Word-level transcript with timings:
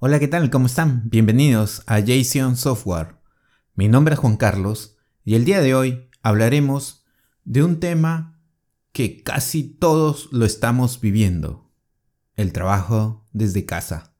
Hola, 0.00 0.20
¿qué 0.20 0.28
tal? 0.28 0.48
¿Cómo 0.48 0.66
están? 0.66 1.10
Bienvenidos 1.10 1.82
a 1.86 2.00
Jason 2.00 2.56
Software. 2.56 3.16
Mi 3.74 3.88
nombre 3.88 4.14
es 4.14 4.20
Juan 4.20 4.36
Carlos 4.36 4.96
y 5.24 5.34
el 5.34 5.44
día 5.44 5.60
de 5.60 5.74
hoy 5.74 6.08
hablaremos 6.22 7.04
de 7.42 7.64
un 7.64 7.80
tema 7.80 8.40
que 8.92 9.24
casi 9.24 9.64
todos 9.64 10.28
lo 10.30 10.44
estamos 10.44 11.00
viviendo, 11.00 11.72
el 12.36 12.52
trabajo 12.52 13.26
desde 13.32 13.66
casa. 13.66 14.14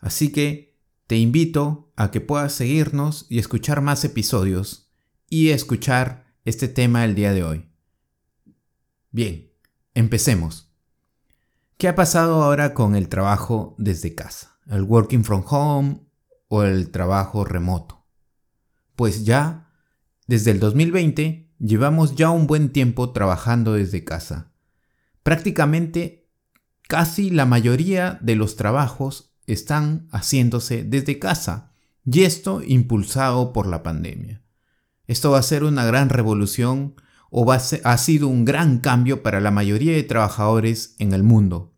Así 0.00 0.30
que 0.32 0.78
te 1.06 1.16
invito 1.16 1.90
a 1.96 2.10
que 2.10 2.20
puedas 2.20 2.52
seguirnos 2.52 3.24
y 3.30 3.38
escuchar 3.38 3.80
más 3.80 4.04
episodios 4.04 4.92
y 5.30 5.48
escuchar 5.48 6.26
este 6.44 6.68
tema 6.68 7.06
el 7.06 7.14
día 7.14 7.32
de 7.32 7.42
hoy. 7.42 7.70
Bien, 9.12 9.50
empecemos. 9.94 10.69
¿Qué 11.80 11.88
ha 11.88 11.94
pasado 11.94 12.42
ahora 12.42 12.74
con 12.74 12.94
el 12.94 13.08
trabajo 13.08 13.74
desde 13.78 14.14
casa? 14.14 14.58
¿El 14.66 14.82
working 14.82 15.24
from 15.24 15.42
home 15.46 16.00
o 16.48 16.62
el 16.62 16.90
trabajo 16.90 17.42
remoto? 17.42 18.04
Pues 18.96 19.24
ya, 19.24 19.72
desde 20.26 20.50
el 20.50 20.60
2020, 20.60 21.54
llevamos 21.58 22.16
ya 22.16 22.28
un 22.28 22.46
buen 22.46 22.68
tiempo 22.68 23.12
trabajando 23.12 23.72
desde 23.72 24.04
casa. 24.04 24.52
Prácticamente 25.22 26.28
casi 26.86 27.30
la 27.30 27.46
mayoría 27.46 28.18
de 28.20 28.36
los 28.36 28.56
trabajos 28.56 29.32
están 29.46 30.06
haciéndose 30.12 30.84
desde 30.84 31.18
casa, 31.18 31.72
y 32.04 32.24
esto 32.24 32.60
impulsado 32.62 33.54
por 33.54 33.66
la 33.66 33.82
pandemia. 33.82 34.42
Esto 35.06 35.30
va 35.30 35.38
a 35.38 35.42
ser 35.42 35.64
una 35.64 35.86
gran 35.86 36.10
revolución 36.10 36.96
o 37.30 37.50
ha 37.52 37.98
sido 37.98 38.28
un 38.28 38.44
gran 38.44 38.78
cambio 38.78 39.22
para 39.22 39.40
la 39.40 39.50
mayoría 39.50 39.92
de 39.92 40.02
trabajadores 40.02 40.96
en 40.98 41.12
el 41.12 41.22
mundo 41.22 41.70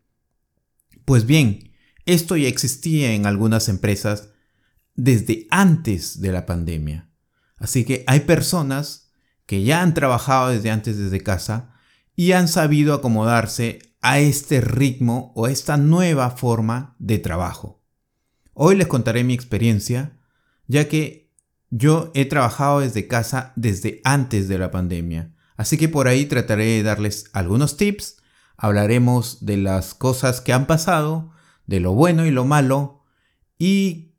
pues 1.05 1.27
bien, 1.27 1.73
esto 2.07 2.37
ya 2.37 2.49
existía 2.49 3.13
en 3.13 3.27
algunas 3.27 3.69
empresas 3.69 4.31
desde 4.95 5.47
antes 5.51 6.21
de 6.21 6.33
la 6.33 6.47
pandemia. 6.47 7.11
Así 7.57 7.85
que 7.85 8.05
hay 8.07 8.21
personas 8.21 9.11
que 9.47 9.63
ya 9.63 9.83
han 9.83 9.95
trabajado 9.95 10.49
desde 10.49 10.71
antes 10.71 10.99
desde 10.99 11.23
casa 11.23 11.75
y 12.15 12.33
han 12.33 12.49
sabido 12.49 12.95
acomodarse 12.95 13.95
a 14.01 14.19
este 14.19 14.61
ritmo 14.61 15.33
o 15.37 15.47
a 15.47 15.51
esta 15.51 15.77
nueva 15.77 16.31
forma 16.31 16.97
de 16.99 17.19
trabajo. 17.19 17.85
Hoy 18.55 18.77
les 18.77 18.87
contaré 18.87 19.25
mi 19.25 19.35
experiencia, 19.35 20.19
ya 20.67 20.89
que 20.89 21.33
yo 21.71 22.11
he 22.15 22.25
trabajado 22.27 22.81
desde 22.81 23.07
casa 23.07 23.53
desde 23.57 24.01
antes 24.05 24.49
de 24.49 24.59
la 24.59 24.71
pandemia. 24.71 25.35
Así 25.63 25.79
que 25.79 25.89
por 25.89 26.09
ahí 26.09 26.27
trataré 26.27 26.65
de 26.65 26.83
darles 26.83 27.31
algunos 27.33 27.77
tips 27.77 28.17
hablaremos 28.57 29.47
de 29.47 29.59
las 29.59 29.95
cosas 29.95 30.41
que 30.41 30.53
han 30.53 30.67
pasado, 30.67 31.31
de 31.69 31.79
lo 31.79 31.93
bueno 31.93 32.27
y 32.27 32.33
lo 32.33 32.45
malo 32.45 33.05
y 33.59 34.17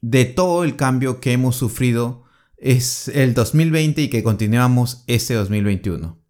de 0.00 0.26
todo 0.26 0.62
el 0.62 0.76
cambio 0.76 1.20
que 1.20 1.32
hemos 1.32 1.56
sufrido 1.56 2.22
es 2.56 3.08
el 3.08 3.34
2020 3.34 4.02
y 4.02 4.10
que 4.10 4.22
continuamos 4.22 5.02
este 5.08 5.34
2021. 5.34 6.22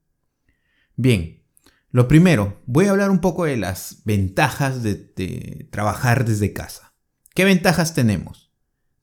Bien, 0.96 1.42
lo 1.90 2.08
primero, 2.08 2.62
voy 2.64 2.86
a 2.86 2.92
hablar 2.92 3.10
un 3.10 3.20
poco 3.20 3.44
de 3.44 3.58
las 3.58 4.04
ventajas 4.06 4.82
de, 4.82 4.94
de 4.94 5.68
trabajar 5.70 6.24
desde 6.24 6.55
casa. 6.55 6.95
¿Qué 7.34 7.45
ventajas 7.45 7.92
tenemos? 7.92 8.50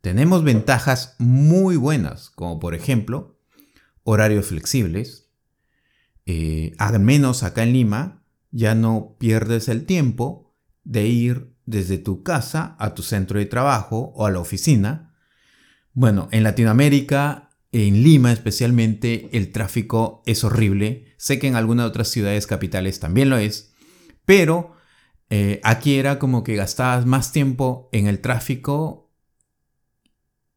Tenemos 0.02 0.44
ventajas 0.44 1.16
muy 1.20 1.76
buenas, 1.76 2.32
como 2.32 2.60
por 2.60 2.74
ejemplo 2.74 3.40
horarios 4.02 4.48
flexibles. 4.48 5.23
Eh, 6.26 6.74
al 6.78 7.00
menos 7.00 7.44
acá 7.44 7.64
en 7.64 7.74
Lima 7.74 8.24
ya 8.52 8.76
no 8.76 9.16
pierdes 9.20 9.68
el 9.68 9.86
tiempo 9.86 10.56
de 10.84 11.08
ir 11.08 11.54
desde 11.66 11.98
tu 11.98 12.24
casa 12.24 12.76
a 12.80 12.94
tu 12.94 13.04
centro 13.04 13.40
de 13.40 13.46
trabajo 13.46 14.14
o 14.16 14.26
a 14.26 14.32
la 14.32 14.40
oficina. 14.40 15.16
Bueno, 15.94 16.28
en 16.32 16.44
Latinoamérica, 16.44 17.50
en 17.72 18.04
Lima 18.04 18.32
especialmente, 18.32 19.30
el 19.34 19.52
tráfico 19.52 20.22
es 20.26 20.44
horrible. 20.44 21.14
Sé 21.18 21.40
que 21.40 21.48
en 21.48 21.56
algunas 21.56 21.88
otras 21.88 22.10
ciudades 22.10 22.48
capitales 22.48 23.00
también 23.00 23.30
lo 23.30 23.38
es, 23.38 23.74
pero 24.26 24.76
eh, 25.30 25.60
aquí 25.64 25.96
era 25.96 26.20
como 26.20 26.44
que 26.44 26.56
gastabas 26.56 27.06
más 27.06 27.32
tiempo 27.32 27.90
en 27.92 28.08
el 28.08 28.20
tráfico 28.20 29.12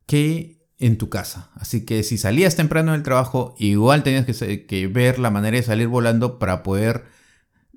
que 0.06 0.55
en 0.78 0.98
tu 0.98 1.08
casa. 1.08 1.50
Así 1.54 1.84
que 1.84 2.02
si 2.02 2.18
salías 2.18 2.56
temprano 2.56 2.92
del 2.92 3.02
trabajo, 3.02 3.54
igual 3.58 4.02
tenías 4.02 4.26
que, 4.26 4.90
ver 4.92 5.18
la 5.18 5.30
manera 5.30 5.56
de 5.56 5.62
salir 5.62 5.88
volando 5.88 6.38
para 6.38 6.62
poder 6.62 7.04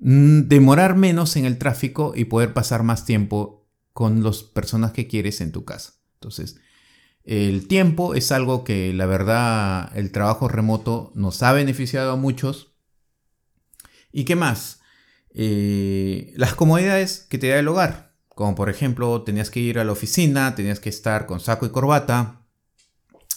Mm, 0.00 0.48
demorar 0.48 0.96
menos 0.96 1.36
en 1.36 1.44
el 1.44 1.58
tráfico 1.58 2.14
y 2.16 2.24
poder 2.24 2.54
pasar 2.54 2.82
más 2.82 3.04
tiempo 3.04 3.68
con 3.92 4.22
las 4.22 4.42
personas 4.42 4.92
que 4.92 5.06
quieres 5.06 5.40
en 5.42 5.52
tu 5.52 5.64
casa. 5.64 5.94
Entonces, 6.14 6.56
el 7.24 7.68
tiempo 7.68 8.14
es 8.14 8.32
algo 8.32 8.64
que 8.64 8.94
la 8.94 9.06
verdad 9.06 9.96
el 9.96 10.10
trabajo 10.10 10.48
remoto 10.48 11.12
nos 11.14 11.42
ha 11.42 11.52
beneficiado 11.52 12.12
a 12.12 12.16
muchos. 12.16 12.72
¿Y 14.10 14.24
qué 14.24 14.36
más? 14.36 14.80
Eh, 15.34 16.32
las 16.36 16.54
comodidades 16.54 17.26
que 17.28 17.38
te 17.38 17.48
da 17.48 17.58
el 17.58 17.68
hogar. 17.68 18.14
Como 18.28 18.54
por 18.54 18.70
ejemplo, 18.70 19.22
tenías 19.22 19.50
que 19.50 19.60
ir 19.60 19.78
a 19.78 19.84
la 19.84 19.92
oficina, 19.92 20.54
tenías 20.54 20.80
que 20.80 20.88
estar 20.88 21.26
con 21.26 21.40
saco 21.40 21.66
y 21.66 21.70
corbata, 21.70 22.39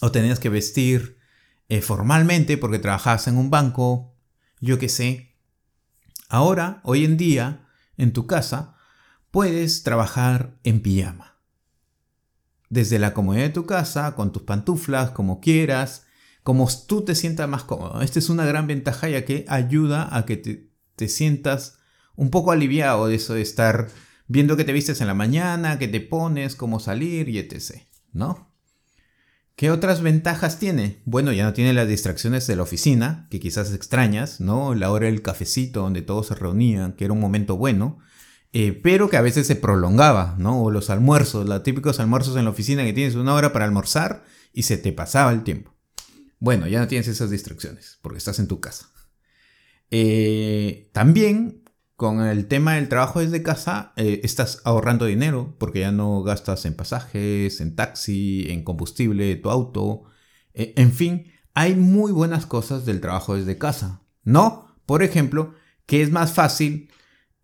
o 0.03 0.11
tenías 0.11 0.37
que 0.37 0.49
vestir 0.49 1.17
eh, 1.69 1.79
formalmente 1.81 2.57
porque 2.57 2.77
trabajabas 2.77 3.29
en 3.29 3.37
un 3.37 3.49
banco, 3.49 4.13
yo 4.59 4.77
qué 4.77 4.89
sé. 4.89 5.37
Ahora, 6.27 6.81
hoy 6.83 7.05
en 7.05 7.15
día, 7.15 7.69
en 7.95 8.11
tu 8.11 8.27
casa, 8.27 8.75
puedes 9.31 9.81
trabajar 9.83 10.59
en 10.65 10.81
pijama. 10.81 11.37
Desde 12.69 12.99
la 12.99 13.13
comodidad 13.13 13.45
de 13.45 13.51
tu 13.51 13.65
casa, 13.65 14.13
con 14.13 14.33
tus 14.33 14.41
pantuflas, 14.41 15.11
como 15.11 15.39
quieras, 15.39 16.05
como 16.43 16.67
tú 16.85 17.05
te 17.05 17.15
sientas 17.15 17.47
más 17.47 17.63
cómodo. 17.63 18.01
Esta 18.01 18.19
es 18.19 18.29
una 18.29 18.45
gran 18.45 18.67
ventaja 18.67 19.07
ya 19.07 19.23
que 19.23 19.45
ayuda 19.47 20.13
a 20.13 20.25
que 20.25 20.35
te, 20.35 20.69
te 20.97 21.07
sientas 21.07 21.79
un 22.17 22.29
poco 22.29 22.51
aliviado 22.51 23.07
de 23.07 23.15
eso 23.15 23.35
de 23.35 23.41
estar 23.41 23.87
viendo 24.27 24.57
que 24.57 24.65
te 24.65 24.73
vistes 24.73 24.99
en 24.99 25.07
la 25.07 25.13
mañana, 25.13 25.79
que 25.79 25.87
te 25.87 26.01
pones, 26.01 26.57
cómo 26.57 26.81
salir 26.81 27.29
y 27.29 27.39
etc. 27.39 27.87
¿No? 28.11 28.52
¿Qué 29.55 29.69
otras 29.69 30.01
ventajas 30.01 30.57
tiene? 30.57 31.01
Bueno, 31.05 31.31
ya 31.31 31.43
no 31.45 31.53
tiene 31.53 31.73
las 31.73 31.87
distracciones 31.87 32.47
de 32.47 32.55
la 32.55 32.63
oficina, 32.63 33.27
que 33.29 33.39
quizás 33.39 33.71
extrañas, 33.71 34.39
¿no? 34.39 34.73
La 34.73 34.89
hora 34.91 35.05
del 35.05 35.21
cafecito 35.21 35.81
donde 35.81 36.01
todos 36.01 36.27
se 36.27 36.35
reunían, 36.35 36.93
que 36.93 37.05
era 37.05 37.13
un 37.13 37.19
momento 37.19 37.55
bueno, 37.55 37.99
eh, 38.51 38.71
pero 38.71 39.09
que 39.09 39.17
a 39.17 39.21
veces 39.21 39.45
se 39.45 39.55
prolongaba, 39.55 40.35
¿no? 40.39 40.63
O 40.63 40.71
los 40.71 40.89
almuerzos, 40.89 41.47
los 41.47 41.61
típicos 41.61 41.99
almuerzos 41.99 42.35
en 42.35 42.45
la 42.45 42.51
oficina 42.51 42.83
que 42.83 42.93
tienes 42.93 43.13
una 43.13 43.35
hora 43.35 43.53
para 43.53 43.65
almorzar 43.65 44.23
y 44.53 44.63
se 44.63 44.77
te 44.77 44.91
pasaba 44.91 45.31
el 45.31 45.43
tiempo. 45.43 45.75
Bueno, 46.39 46.67
ya 46.67 46.79
no 46.79 46.87
tienes 46.87 47.07
esas 47.07 47.29
distracciones, 47.29 47.99
porque 48.01 48.17
estás 48.17 48.39
en 48.39 48.47
tu 48.47 48.59
casa. 48.59 48.89
Eh, 49.91 50.89
también 50.93 51.62
con 52.03 52.21
el 52.21 52.47
tema 52.47 52.73
del 52.73 52.89
trabajo 52.89 53.21
desde 53.21 53.43
casa, 53.43 53.93
eh, 53.95 54.19
estás 54.25 54.59
ahorrando 54.65 55.05
dinero 55.05 55.55
porque 55.57 55.79
ya 55.79 55.93
no 55.93 56.21
gastas 56.21 56.65
en 56.65 56.75
pasajes, 56.75 57.61
en 57.61 57.77
taxi, 57.77 58.47
en 58.49 58.65
combustible 58.65 59.23
de 59.23 59.37
tu 59.37 59.49
auto. 59.49 60.03
Eh, 60.53 60.73
en 60.75 60.91
fin, 60.91 61.31
hay 61.53 61.75
muy 61.75 62.11
buenas 62.11 62.45
cosas 62.45 62.85
del 62.85 62.99
trabajo 62.99 63.37
desde 63.37 63.57
casa. 63.57 64.01
¿No? 64.25 64.75
Por 64.85 65.01
ejemplo, 65.01 65.53
que 65.85 66.01
es 66.01 66.11
más 66.11 66.33
fácil 66.33 66.91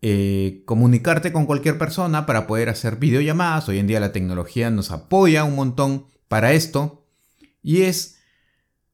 eh, 0.02 0.62
comunicarte 0.66 1.32
con 1.32 1.46
cualquier 1.46 1.78
persona 1.78 2.26
para 2.26 2.46
poder 2.46 2.68
hacer 2.68 2.96
videollamadas. 2.96 3.66
Hoy 3.70 3.78
en 3.78 3.86
día 3.86 3.98
la 3.98 4.12
tecnología 4.12 4.68
nos 4.68 4.90
apoya 4.90 5.44
un 5.44 5.54
montón 5.54 6.04
para 6.28 6.52
esto. 6.52 7.06
Y 7.62 7.80
es 7.80 8.18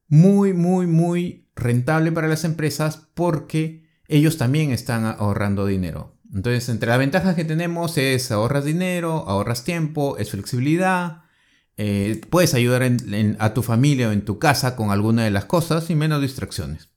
muy, 0.06 0.52
muy, 0.52 0.86
muy 0.86 1.48
rentable 1.56 2.12
para 2.12 2.28
las 2.28 2.44
empresas 2.44 3.08
porque 3.14 3.85
ellos 4.08 4.38
también 4.38 4.70
están 4.72 5.04
ahorrando 5.04 5.66
dinero. 5.66 6.16
Entonces, 6.34 6.68
entre 6.68 6.88
las 6.88 6.98
ventajas 6.98 7.34
que 7.34 7.44
tenemos 7.44 7.98
es 7.98 8.30
ahorras 8.30 8.64
dinero, 8.64 9.24
ahorras 9.28 9.64
tiempo, 9.64 10.18
es 10.18 10.30
flexibilidad, 10.30 11.22
eh, 11.76 12.20
puedes 12.30 12.54
ayudar 12.54 12.90
a 13.38 13.54
tu 13.54 13.62
familia 13.62 14.08
o 14.08 14.12
en 14.12 14.24
tu 14.24 14.38
casa 14.38 14.76
con 14.76 14.90
alguna 14.90 15.24
de 15.24 15.30
las 15.30 15.44
cosas 15.44 15.88
y 15.90 15.94
menos 15.94 16.22
distracciones. 16.22 16.88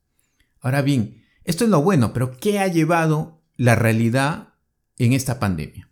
Ahora 0.61 0.81
bien, 0.81 1.23
esto 1.44 1.63
es 1.63 1.69
lo 1.69 1.81
bueno, 1.81 2.13
pero 2.13 2.38
¿qué 2.38 2.59
ha 2.59 2.67
llevado 2.67 3.41
la 3.57 3.75
realidad 3.75 4.53
en 4.97 5.13
esta 5.13 5.39
pandemia? 5.39 5.89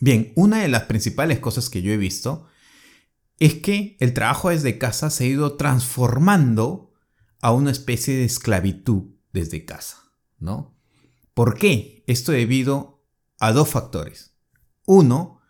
Bien, 0.00 0.32
una 0.34 0.62
de 0.62 0.68
las 0.68 0.84
principales 0.84 1.38
cosas 1.38 1.70
que 1.70 1.82
yo 1.82 1.92
he 1.92 1.96
visto 1.96 2.46
es 3.38 3.54
que 3.54 3.96
el 4.00 4.14
trabajo 4.14 4.50
desde 4.50 4.78
casa 4.78 5.10
se 5.10 5.24
ha 5.24 5.28
ido 5.28 5.56
transformando 5.56 6.92
a 7.40 7.52
una 7.52 7.70
especie 7.70 8.14
de 8.16 8.24
esclavitud 8.24 9.14
desde 9.32 9.64
casa. 9.64 10.01
¿No? 10.42 10.74
¿Por 11.34 11.56
qué? 11.56 12.04
Esto 12.06 12.32
debido 12.32 13.02
a 13.38 13.52
dos 13.52 13.68
factores. 13.68 14.34
Uno, 14.86 15.40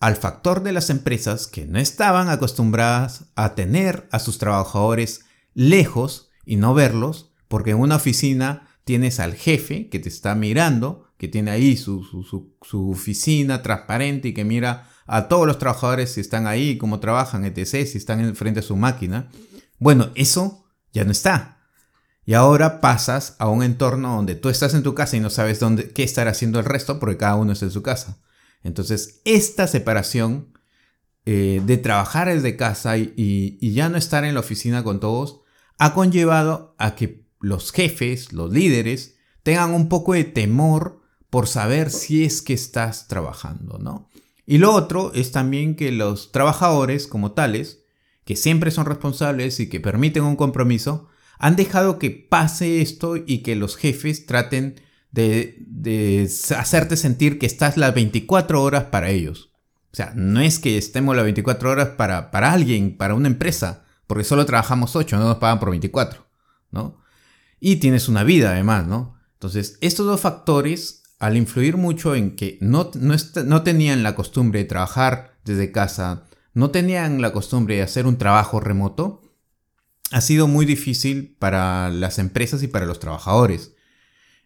al 0.00 0.16
factor 0.16 0.62
de 0.62 0.72
las 0.72 0.90
empresas 0.90 1.46
que 1.46 1.64
no 1.64 1.78
estaban 1.78 2.28
acostumbradas 2.28 3.26
a 3.36 3.54
tener 3.54 4.08
a 4.10 4.18
sus 4.18 4.38
trabajadores 4.38 5.24
lejos 5.54 6.30
y 6.44 6.56
no 6.56 6.74
verlos, 6.74 7.32
porque 7.48 7.70
en 7.70 7.78
una 7.78 7.96
oficina 7.96 8.68
tienes 8.84 9.20
al 9.20 9.34
jefe 9.34 9.88
que 9.88 10.00
te 10.00 10.08
está 10.08 10.34
mirando, 10.34 11.06
que 11.16 11.28
tiene 11.28 11.52
ahí 11.52 11.76
su, 11.76 12.04
oficina 12.72 13.62
transparente 13.62 14.28
y 14.28 14.34
que 14.34 14.44
mira 14.44 14.88
a 15.06 15.28
todos 15.28 15.46
los 15.46 15.58
trabajadores 15.58 16.12
si 16.12 16.20
están 16.20 16.46
ahí, 16.46 16.78
cómo 16.78 16.98
trabajan, 16.98 17.44
etc., 17.44 17.86
si 17.86 17.98
están 17.98 18.34
frente 18.34 18.60
a 18.60 18.64
su 18.64 18.76
máquina. 18.76 19.30
Bueno, 19.78 20.10
eso 20.14 20.64
ya 20.92 21.04
no 21.04 21.12
está. 21.12 21.51
Y 22.24 22.34
ahora 22.34 22.80
pasas 22.80 23.34
a 23.38 23.48
un 23.48 23.62
entorno 23.62 24.16
donde 24.16 24.36
tú 24.36 24.48
estás 24.48 24.74
en 24.74 24.82
tu 24.82 24.94
casa 24.94 25.16
y 25.16 25.20
no 25.20 25.30
sabes 25.30 25.58
dónde, 25.58 25.90
qué 25.90 26.04
estar 26.04 26.28
haciendo 26.28 26.60
el 26.60 26.64
resto 26.64 27.00
porque 27.00 27.16
cada 27.16 27.34
uno 27.34 27.52
está 27.52 27.64
en 27.64 27.72
su 27.72 27.82
casa. 27.82 28.18
Entonces, 28.62 29.20
esta 29.24 29.66
separación 29.66 30.52
eh, 31.24 31.62
de 31.64 31.76
trabajar 31.78 32.28
desde 32.28 32.56
casa 32.56 32.98
y, 32.98 33.58
ya 33.72 33.88
no 33.88 33.96
estar 33.96 34.24
en 34.24 34.34
la 34.34 34.40
oficina 34.40 34.82
con 34.82 34.98
todos 34.98 35.40
ha 35.78 35.94
conllevado 35.94 36.74
a 36.78 36.96
que 36.96 37.24
los 37.40 37.70
jefes, 37.72 38.32
los 38.32 38.52
líderes, 38.52 39.16
tengan 39.42 39.72
un 39.72 39.88
poco 39.88 40.14
de 40.14 40.24
temor 40.24 41.00
por 41.30 41.46
saber 41.48 41.90
si 41.90 42.24
es 42.24 42.42
que 42.42 42.54
estás 42.54 43.08
trabajando, 43.08 43.78
¿no? 43.78 44.08
Y 44.46 44.58
lo 44.58 44.72
otro 44.74 45.12
es 45.14 45.32
también 45.32 45.76
que 45.76 45.92
los 45.92 46.30
trabajadores 46.32 47.06
como 47.06 47.32
tales, 47.32 47.84
que 48.24 48.36
siempre 48.36 48.70
son 48.70 48.86
responsables 48.86 49.58
y 49.60 49.68
que 49.68 49.80
permiten 49.80 50.24
un 50.24 50.36
compromiso, 50.36 51.08
han 51.38 51.56
dejado 51.56 51.98
que 51.98 52.10
pase 52.10 52.80
esto 52.80 53.16
y 53.16 53.38
que 53.38 53.56
los 53.56 53.76
jefes 53.76 54.26
traten 54.26 54.80
de, 55.12 56.28
hacerte 56.56 56.96
sentir 56.96 57.38
que 57.38 57.46
estás 57.46 57.76
las 57.76 57.94
24 57.94 58.62
horas 58.62 58.84
para 58.84 59.10
ellos. 59.10 59.50
O 59.92 59.96
sea, 59.96 60.12
no 60.16 60.40
es 60.40 60.58
que 60.58 60.78
estemos 60.78 61.14
las 61.14 61.24
24 61.24 61.70
horas 61.70 61.88
para, 61.90 62.30
para 62.30 62.52
alguien, 62.52 62.96
para 62.96 63.14
una 63.14 63.28
empresa, 63.28 63.84
porque 64.06 64.24
solo 64.24 64.46
trabajamos 64.46 64.96
8, 64.96 65.18
no 65.18 65.24
nos 65.24 65.36
pagan 65.36 65.60
por 65.60 65.70
24, 65.70 66.26
¿no? 66.70 67.02
Y 67.60 67.76
tienes 67.76 68.08
una 68.08 68.24
vida 68.24 68.52
además, 68.52 68.86
¿no? 68.86 69.18
Entonces, 69.34 69.78
estos 69.80 70.06
dos 70.06 70.20
factores, 70.20 71.02
al 71.18 71.36
influir 71.36 71.76
mucho 71.76 72.14
en 72.14 72.36
que 72.36 72.58
no, 72.60 72.90
no, 72.94 73.14
no 73.44 73.62
tenían 73.62 74.02
la 74.02 74.14
costumbre 74.14 74.60
de 74.60 74.64
trabajar 74.64 75.36
desde 75.44 75.72
casa, 75.72 76.24
no 76.54 76.70
tenían 76.70 77.20
la 77.20 77.32
costumbre 77.32 77.76
de 77.76 77.82
hacer 77.82 78.06
un 78.06 78.18
trabajo 78.18 78.60
remoto, 78.60 79.21
ha 80.12 80.20
sido 80.20 80.46
muy 80.46 80.66
difícil 80.66 81.36
para 81.38 81.90
las 81.90 82.18
empresas 82.18 82.62
y 82.62 82.68
para 82.68 82.86
los 82.86 83.00
trabajadores. 83.00 83.74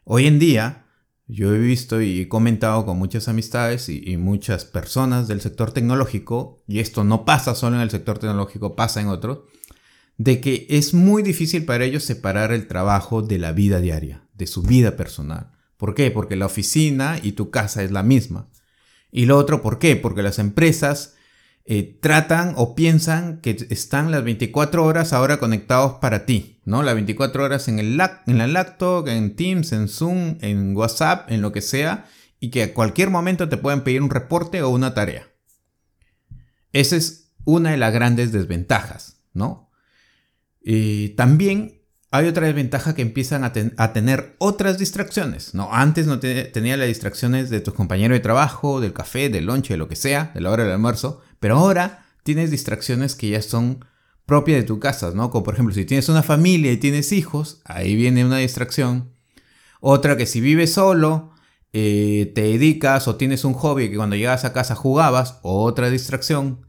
Hoy 0.05 0.27
en 0.27 0.39
día, 0.39 0.87
yo 1.27 1.53
he 1.55 1.59
visto 1.59 2.01
y 2.01 2.21
he 2.21 2.29
comentado 2.29 2.87
con 2.87 2.99
muchas 2.99 3.27
amistades 3.29 3.89
y, 3.89 4.17
muchas 4.17 4.65
personas 4.65 5.27
del 5.27 5.41
sector 5.41 5.73
tecnológico, 5.73 6.63
y 6.69 6.79
esto 6.79 7.03
no 7.03 7.25
pasa 7.25 7.57
solo 7.57 7.77
en 7.77 7.83
el 7.83 7.91
sector 7.91 8.19
tecnológico, 8.19 8.77
pasa 8.77 9.01
en 9.01 9.09
otros, 9.09 9.41
de 10.19 10.41
que 10.41 10.67
es 10.71 10.95
muy 10.95 11.23
difícil 11.23 11.65
para 11.65 11.85
ellos 11.85 12.05
separar 12.05 12.53
el 12.53 12.69
trabajo 12.69 13.23
de 13.23 13.39
la 13.39 13.53
vida 13.53 13.81
diaria, 13.81 14.23
de 14.35 14.47
su 14.47 14.63
vida 14.63 14.97
personal. 14.97 15.51
¿Por 15.77 15.95
qué? 15.95 16.11
Porque 16.13 16.37
la 16.37 16.47
oficina 16.47 17.19
y 17.21 17.33
tu 17.33 17.51
casa 17.51 17.83
es 17.83 17.91
la 17.91 18.05
misma. 18.05 18.49
Y 19.11 19.27
lo 19.27 19.37
otro, 19.37 19.63
¿por 19.63 19.79
qué? 19.79 19.97
Porque 19.97 20.23
las 20.23 20.39
empresas 20.39 21.16
eh, 21.69 21.99
tratan 22.01 22.55
o 22.57 22.77
piensan 22.77 23.41
que 23.41 23.57
están 23.71 24.13
las 24.13 24.23
24 24.23 24.85
horas 24.85 25.13
ahora 25.13 25.39
conectados 25.39 25.95
para 25.95 26.25
ti, 26.25 26.61
¿no? 26.65 26.85
Las 26.85 26.95
24 26.95 27.43
horas 27.43 27.67
en, 27.67 27.81
el 27.81 28.01
en 28.27 28.39
la 28.39 28.47
laptop, 28.47 29.09
en 29.09 29.35
Teams, 29.35 29.73
en 29.73 29.89
Zoom, 29.89 30.39
en 30.43 30.77
WhatsApp, 30.77 31.29
en 31.29 31.43
lo 31.43 31.51
que 31.51 31.63
sea, 31.63 32.07
y 32.39 32.51
que 32.51 32.63
a 32.63 32.75
cualquier 32.75 33.11
momento 33.11 33.49
te 33.49 33.57
pueden 33.57 33.83
pedir 33.83 34.01
un 34.01 34.11
reporte 34.11 34.63
o 34.63 34.69
una 34.69 34.95
tarea. 34.95 35.27
Esa 36.73 36.95
es 36.95 37.33
una 37.45 37.73
de 37.73 37.79
las 37.79 37.93
grandes 37.93 38.31
desventajas, 38.31 39.23
¿no? 39.33 39.73
Y 40.63 41.11
también 41.11 41.83
hay 42.11 42.29
otra 42.29 42.47
desventaja 42.47 42.95
que 42.95 43.03
empiezan 43.03 43.45
a, 43.45 43.53
tener 43.93 44.37
otras 44.39 44.79
distracciones, 44.79 45.55
¿no? 45.55 45.69
Antes 45.73 46.07
no 46.07 46.21
tenía 46.21 46.77
las 46.77 46.89
distracciones 46.89 47.51
de 47.51 47.61
tus 47.61 47.75
compañeros 47.75 48.17
de 48.17 48.21
trabajo, 48.21 48.81
del 48.81 48.93
café, 48.93 49.29
del 49.29 49.47
lunch, 49.47 49.69
de 49.69 49.77
lo 49.77 49.89
que 49.89 49.97
sea, 49.97 50.31
de 50.35 50.41
la 50.41 50.51
hora 50.51 50.63
del 50.63 50.73
almuerzo, 50.73 51.21
pero 51.41 51.57
ahora 51.57 52.07
tienes 52.23 52.51
distracciones 52.51 53.17
que 53.17 53.31
ya 53.31 53.43
son 53.43 53.85
propias 54.25 54.59
de 54.59 54.65
tu 54.65 54.79
casa, 54.79 55.13
¿no? 55.15 55.31
Como 55.31 55.45
por 55.45 55.55
ejemplo, 55.55 55.75
si 55.75 55.85
tienes 55.85 56.09
una 56.09 56.23
familia 56.23 56.73
y 56.73 56.77
tienes 56.77 57.13
hijos, 57.13 57.61
ahí 57.65 57.95
viene 57.97 58.25
una 58.25 58.39
distracción. 58.39 59.13
Otra 59.81 60.17
que 60.17 60.27
si 60.27 60.41
vives 60.41 60.73
solo, 60.75 61.33
eh, 61.73 62.33
te 62.35 62.43
dedicas 62.43 63.09
o 63.09 63.17
tienes 63.17 63.45
un 63.45 63.55
hobby 63.55 63.91
que 63.91 63.97
cuando 63.97 64.17
llegas 64.17 64.45
a 64.45 64.53
casa 64.53 64.75
jugabas, 64.75 65.39
otra 65.43 65.91
distracción. 65.91 66.66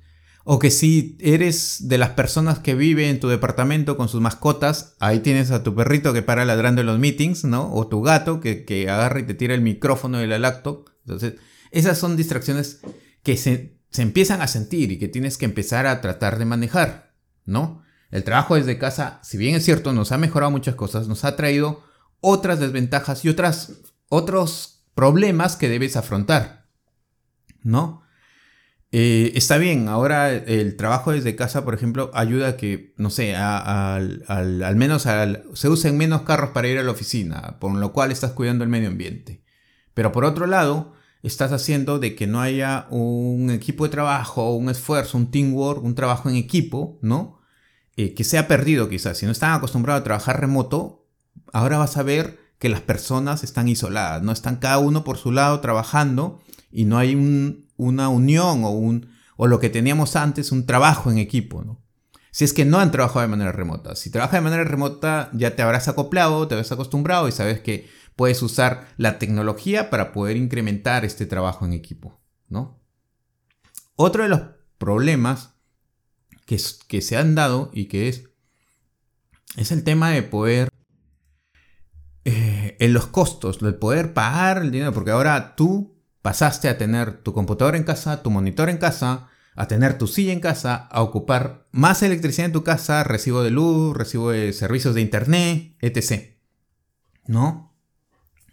O 0.49 0.59
que 0.59 0.71
si 0.71 1.17
eres 1.19 1.89
de 1.89 1.97
las 1.97 2.11
personas 2.11 2.59
que 2.59 2.73
vive 2.73 3.09
en 3.09 3.19
tu 3.19 3.27
departamento 3.27 3.97
con 3.97 4.07
sus 4.07 4.21
mascotas, 4.21 4.95
ahí 4.99 5.19
tienes 5.19 5.51
a 5.51 5.61
tu 5.61 5.75
perrito 5.75 6.13
que 6.13 6.21
para 6.21 6.45
ladrando 6.45 6.81
en 6.81 6.87
los 6.87 6.99
meetings, 6.99 7.43
¿no? 7.43 7.73
O 7.73 7.87
tu 7.87 8.01
gato 8.01 8.39
que, 8.39 8.63
que 8.63 8.89
agarra 8.89 9.19
y 9.19 9.23
te 9.23 9.33
tira 9.33 9.53
el 9.53 9.61
micrófono 9.61 10.19
de 10.19 10.27
la 10.27 10.39
laptop. 10.39 10.89
Entonces, 11.05 11.33
esas 11.71 11.97
son 11.97 12.15
distracciones 12.15 12.79
que 13.23 13.35
se 13.35 13.77
se 13.89 14.01
empiezan 14.01 14.41
a 14.41 14.47
sentir 14.47 14.91
y 14.91 14.99
que 14.99 15.07
tienes 15.07 15.37
que 15.37 15.45
empezar 15.45 15.87
a 15.87 16.01
tratar 16.01 16.37
de 16.37 16.45
manejar, 16.45 17.15
¿no? 17.45 17.83
El 18.11 18.23
trabajo 18.23 18.55
desde 18.55 18.77
casa, 18.77 19.19
si 19.23 19.37
bien 19.37 19.55
es 19.55 19.65
cierto, 19.65 19.93
nos 19.93 20.11
ha 20.11 20.17
mejorado 20.17 20.51
muchas 20.51 20.75
cosas, 20.75 21.07
nos 21.07 21.25
ha 21.25 21.35
traído 21.35 21.83
otras 22.19 22.59
desventajas 22.59 23.25
y 23.25 23.29
otras, 23.29 23.73
otros 24.07 24.85
problemas 24.93 25.55
que 25.55 25.69
debes 25.69 25.95
afrontar, 25.95 26.69
¿no? 27.63 28.03
Eh, 28.91 29.33
está 29.35 29.57
bien, 29.57 29.89
ahora 29.89 30.31
el 30.33 30.77
trabajo 30.77 31.11
desde 31.11 31.35
casa, 31.35 31.65
por 31.65 31.73
ejemplo, 31.73 32.09
ayuda 32.13 32.49
a 32.49 32.57
que, 32.57 32.93
no 32.97 33.09
sé, 33.09 33.35
al, 33.35 34.75
menos 34.77 35.05
se 35.53 35.69
usen 35.69 35.97
menos 35.97 36.21
carros 36.21 36.51
para 36.51 36.69
ir 36.69 36.77
a 36.77 36.83
la 36.83 36.91
oficina, 36.91 37.57
por 37.59 37.73
lo 37.75 37.91
cual 37.91 38.11
estás 38.11 38.31
cuidando 38.31 38.63
el 38.63 38.69
medio 38.69 38.87
ambiente. 38.87 39.43
Pero 39.93 40.11
por 40.11 40.23
otro 40.23 40.47
lado, 40.47 40.93
estás 41.21 41.51
haciendo 41.51 41.99
de 41.99 42.15
que 42.15 42.27
no 42.27 42.41
haya 42.41 42.87
un 42.89 43.49
equipo 43.51 43.83
de 43.83 43.89
trabajo, 43.89 44.55
un 44.55 44.69
esfuerzo, 44.69 45.17
un 45.17 45.31
teamwork, 45.31 45.83
un 45.83 45.95
trabajo 45.95 46.29
en 46.29 46.35
equipo, 46.35 46.97
¿no? 47.01 47.41
Eh, 47.97 48.13
que 48.13 48.23
se 48.23 48.37
ha 48.37 48.47
perdido 48.47 48.89
quizás. 48.89 49.17
Si 49.17 49.25
no 49.25 49.31
están 49.31 49.53
acostumbrados 49.53 50.01
a 50.01 50.03
trabajar 50.03 50.39
remoto, 50.39 51.07
ahora 51.51 51.77
vas 51.77 51.97
a 51.97 52.03
ver 52.03 52.39
que 52.59 52.69
las 52.69 52.81
personas 52.81 53.43
están 53.43 53.67
isoladas, 53.67 54.23
no 54.23 54.31
están 54.31 54.57
cada 54.57 54.77
uno 54.79 55.03
por 55.03 55.17
su 55.17 55.31
lado 55.31 55.59
trabajando 55.59 56.41
y 56.71 56.85
no 56.85 56.97
hay 56.97 57.15
una 57.77 58.09
unión 58.09 58.63
o, 58.63 58.71
un, 58.71 59.09
o 59.37 59.47
lo 59.47 59.59
que 59.59 59.69
teníamos 59.69 60.15
antes, 60.15 60.51
un 60.51 60.65
trabajo 60.65 61.11
en 61.11 61.17
equipo, 61.17 61.63
¿no? 61.63 61.81
Si 62.31 62.43
es 62.43 62.53
que 62.53 62.65
no 62.65 62.79
han 62.79 62.91
trabajado 62.91 63.21
de 63.21 63.29
manera 63.29 63.51
remota. 63.51 63.95
Si 63.95 64.11
trabajas 64.11 64.33
de 64.33 64.41
manera 64.41 64.63
remota, 64.63 65.31
ya 65.33 65.55
te 65.55 65.63
habrás 65.63 65.87
acoplado, 65.87 66.47
te 66.47 66.53
habrás 66.53 66.71
acostumbrado 66.71 67.27
y 67.27 67.31
sabes 67.31 67.61
que 67.61 67.89
puedes 68.15 68.41
usar 68.43 68.87
la 68.97 69.17
tecnología 69.17 69.89
para 69.89 70.11
poder 70.11 70.37
incrementar 70.37 71.05
este 71.05 71.25
trabajo 71.25 71.65
en 71.65 71.73
equipo, 71.73 72.19
¿no? 72.47 72.79
Otro 73.95 74.23
de 74.23 74.29
los 74.29 74.41
problemas 74.77 75.55
que, 76.45 76.61
que 76.87 77.01
se 77.01 77.17
han 77.17 77.33
dado 77.33 77.71
y 77.73 77.85
que 77.85 78.07
es, 78.09 78.29
es 79.55 79.71
el 79.71 79.83
tema 79.83 80.11
de 80.11 80.21
poder, 80.23 80.69
eh, 82.25 82.77
en 82.79 82.93
los 82.93 83.07
costos, 83.07 83.59
de 83.59 83.73
poder 83.73 84.13
pagar 84.13 84.59
el 84.59 84.71
dinero, 84.71 84.93
porque 84.93 85.11
ahora 85.11 85.55
tú 85.55 85.96
pasaste 86.27 86.67
a 86.67 86.77
tener 86.77 87.23
tu 87.23 87.31
computador 87.31 87.77
en 87.77 87.85
casa, 87.85 88.21
tu 88.21 88.29
monitor 88.29 88.67
en 88.67 88.79
casa, 88.79 89.29
a 89.55 89.69
tener 89.69 89.97
tu 89.97 90.07
silla 90.07 90.33
en 90.33 90.41
casa, 90.41 90.75
a 90.75 91.01
ocupar 91.01 91.69
más 91.71 92.03
electricidad 92.03 92.47
en 92.47 92.51
tu 92.51 92.65
casa, 92.65 93.05
recibo 93.05 93.43
de 93.43 93.49
luz, 93.49 93.95
recibo 93.95 94.31
de 94.31 94.51
servicios 94.51 94.93
de 94.93 94.99
internet, 94.99 95.77
etc. 95.79 96.35
¿No? 97.27 97.73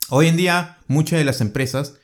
Hoy 0.08 0.28
en 0.28 0.36
día 0.36 0.78
muchas 0.86 1.18
de 1.18 1.24
las 1.24 1.40
empresas 1.40 1.94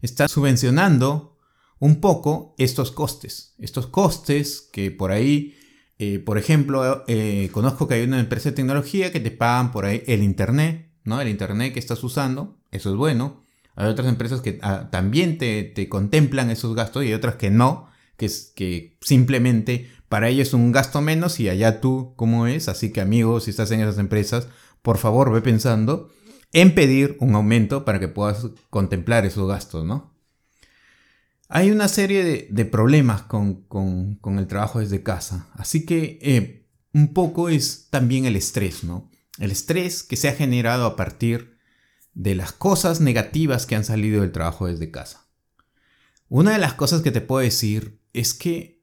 están 0.00 0.28
subvencionando 0.28 1.36
un 1.80 2.00
poco 2.00 2.54
estos 2.56 2.92
costes. 2.92 3.56
Estos 3.58 3.88
costes 3.88 4.68
que 4.72 4.92
por 4.92 5.10
ahí, 5.10 5.58
eh, 5.98 6.20
por 6.20 6.38
ejemplo, 6.38 7.02
eh, 7.08 7.50
conozco 7.50 7.88
que 7.88 7.94
hay 7.94 8.04
una 8.04 8.20
empresa 8.20 8.50
de 8.50 8.54
tecnología 8.54 9.10
que 9.10 9.18
te 9.18 9.32
pagan 9.32 9.72
por 9.72 9.86
ahí 9.86 10.04
el 10.06 10.22
Internet, 10.22 10.88
¿no? 11.02 11.20
El 11.20 11.26
Internet 11.26 11.72
que 11.72 11.80
estás 11.80 12.04
usando, 12.04 12.60
eso 12.70 12.90
es 12.90 12.96
bueno. 12.96 13.44
Hay 13.76 13.88
otras 13.88 14.08
empresas 14.08 14.40
que 14.40 14.58
ah, 14.62 14.88
también 14.90 15.38
te, 15.38 15.88
contemplan 15.88 16.50
esos 16.50 16.74
gastos 16.74 17.04
y 17.04 17.08
hay 17.08 17.12
otras 17.12 17.36
que 17.36 17.50
no, 17.50 17.88
que, 18.16 18.26
es, 18.26 18.52
que 18.56 18.96
simplemente 19.02 19.90
para 20.08 20.28
ellos 20.28 20.48
es 20.48 20.54
un 20.54 20.72
gasto 20.72 21.02
menos 21.02 21.38
y 21.40 21.50
allá 21.50 21.80
tú 21.80 22.14
cómo 22.16 22.46
es. 22.46 22.68
Así 22.68 22.90
que 22.90 23.02
amigos, 23.02 23.44
si 23.44 23.50
estás 23.50 23.70
en 23.70 23.80
esas 23.80 23.98
empresas, 23.98 24.48
por 24.80 24.96
favor 24.96 25.30
ve 25.30 25.42
pensando 25.42 26.10
en 26.52 26.74
pedir 26.74 27.16
un 27.20 27.34
aumento 27.34 27.84
para 27.84 28.00
que 28.00 28.08
puedas 28.08 28.46
contemplar 28.70 29.26
esos 29.26 29.46
gastos, 29.46 29.84
¿no? 29.84 30.14
Hay 31.48 31.70
una 31.70 31.86
serie 31.86 32.48
de, 32.48 32.64
problemas 32.64 33.22
con, 33.22 33.66
el 34.24 34.46
trabajo 34.48 34.80
desde 34.80 35.02
casa, 35.02 35.48
así 35.54 35.86
que 35.86 36.18
eh, 36.20 36.66
un 36.92 37.12
poco 37.12 37.48
es 37.50 37.88
también 37.90 38.24
el 38.24 38.34
estrés, 38.34 38.82
¿no? 38.82 39.10
El 39.38 39.52
estrés 39.52 40.02
que 40.02 40.16
se 40.16 40.28
ha 40.28 40.32
generado 40.32 40.86
a 40.86 40.96
partir 40.96 41.55
de 42.16 42.34
las 42.34 42.52
cosas 42.52 43.00
negativas 43.02 43.66
que 43.66 43.76
han 43.76 43.84
salido 43.84 44.22
del 44.22 44.32
trabajo 44.32 44.66
desde 44.66 44.90
casa. 44.90 45.26
Una 46.28 46.52
de 46.52 46.58
las 46.58 46.72
cosas 46.72 47.02
que 47.02 47.12
te 47.12 47.20
puedo 47.20 47.42
decir 47.42 48.00
es 48.14 48.32
que 48.32 48.82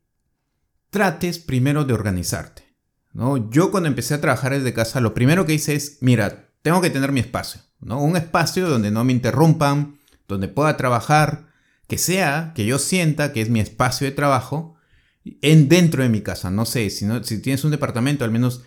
trates 0.92 1.40
primero 1.40 1.84
de 1.84 1.96
organizarte. 1.96 2.64
¿no? 3.12 3.50
Yo 3.50 3.72
cuando 3.72 3.90
empecé 3.90 4.14
a 4.14 4.22
trabajar 4.22 4.54
desde 4.54 4.76
casa, 4.76 5.02
lo 5.02 5.16
primero 5.16 5.48
que 5.48 5.56
hice 5.56 5.74
es, 5.74 5.98
mira, 6.02 6.52
tengo 6.62 6.80
que 6.80 6.92
tener 6.92 7.12
mi 7.12 7.22
espacio, 7.22 7.62
¿no? 7.82 8.02
Un 8.02 8.16
espacio 8.16 8.70
donde 8.70 8.92
no 8.92 9.04
me 9.04 9.12
interrumpan, 9.12 9.98
donde 10.28 10.48
pueda 10.48 10.78
trabajar, 10.78 11.48
que 11.88 11.98
sea, 11.98 12.54
que 12.56 12.66
yo 12.66 12.78
sienta 12.78 13.34
que 13.34 13.42
es 13.42 13.50
mi 13.50 13.60
espacio 13.60 14.06
de 14.06 14.12
trabajo 14.12 14.76
en 15.42 15.70
dentro 15.70 16.04
de 16.04 16.10
mi 16.10 16.22
casa. 16.22 16.52
No 16.52 16.66
sé, 16.66 16.90
si, 16.92 17.06
no, 17.06 17.24
si 17.24 17.42
tienes 17.42 17.64
un 17.64 17.72
departamento, 17.72 18.24
al 18.24 18.32
menos 18.32 18.62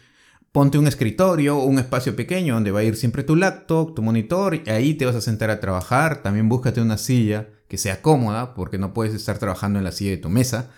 ponte 0.52 0.78
un 0.78 0.86
escritorio 0.86 1.58
un 1.58 1.78
espacio 1.78 2.16
pequeño 2.16 2.54
donde 2.54 2.70
va 2.70 2.80
a 2.80 2.84
ir 2.84 2.96
siempre 2.96 3.22
tu 3.22 3.36
laptop, 3.36 3.94
tu 3.94 4.02
monitor, 4.02 4.54
y 4.54 4.70
ahí 4.70 4.94
te 4.94 5.06
vas 5.06 5.16
a 5.16 5.20
sentar 5.20 5.50
a 5.50 5.60
trabajar. 5.60 6.22
También 6.22 6.48
búscate 6.48 6.80
una 6.80 6.98
silla 6.98 7.48
que 7.68 7.78
sea 7.78 8.02
cómoda, 8.02 8.54
porque 8.54 8.78
no 8.78 8.94
puedes 8.94 9.14
estar 9.14 9.38
trabajando 9.38 9.78
en 9.78 9.84
la 9.84 9.92
silla 9.92 10.12
de 10.12 10.16
tu 10.18 10.28
mesa, 10.28 10.70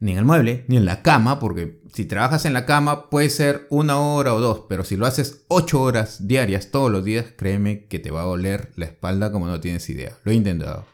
ni 0.00 0.12
en 0.12 0.18
el 0.18 0.24
mueble, 0.24 0.64
ni 0.68 0.78
en 0.78 0.86
la 0.86 1.02
cama, 1.02 1.38
porque 1.38 1.82
si 1.92 2.06
trabajas 2.06 2.46
en 2.46 2.54
la 2.54 2.64
cama 2.64 3.10
puede 3.10 3.28
ser 3.28 3.66
una 3.68 3.98
hora 3.98 4.34
o 4.34 4.40
dos, 4.40 4.64
pero 4.68 4.82
si 4.82 4.96
lo 4.96 5.06
haces 5.06 5.44
ocho 5.48 5.82
horas 5.82 6.26
diarias 6.26 6.70
todos 6.70 6.90
los 6.90 7.04
días, 7.04 7.26
créeme 7.36 7.84
que 7.86 7.98
te 7.98 8.10
va 8.10 8.22
a 8.22 8.24
doler 8.24 8.72
la 8.76 8.86
espalda 8.86 9.30
como 9.30 9.46
no 9.46 9.60
tienes 9.60 9.88
idea. 9.90 10.16
Lo 10.24 10.32
he 10.32 10.34
intentado. 10.34 10.86